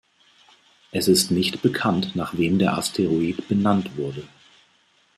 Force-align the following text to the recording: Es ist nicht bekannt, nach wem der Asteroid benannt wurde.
Es 0.91 1.07
ist 1.07 1.29
nicht 1.29 1.61
bekannt, 1.61 2.15
nach 2.15 2.35
wem 2.35 2.57
der 2.57 2.75
Asteroid 2.75 3.47
benannt 3.47 3.97
wurde. 3.97 4.23